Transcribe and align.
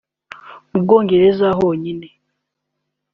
Mu 0.71 0.77
Bwongereza 0.83 1.47
honyine 1.59 2.07